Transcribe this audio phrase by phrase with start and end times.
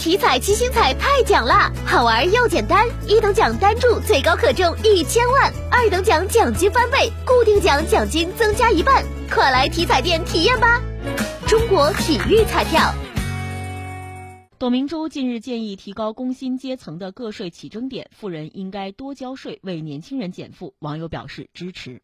[0.00, 10.80] 体彩七星彩太奖啦，好玩又简单，一等奖单注最高可中一千万，二等奖奖金翻倍，固定奖奖金增加一半，快来体彩店体验吧！
[11.46, 12.94] 中国体育彩票。
[14.58, 20.72] 董明珠近日建议提高工薪阶层的个税起征点，富人应该多交税，为年轻人减负。
[20.78, 22.00] 网友表示支持。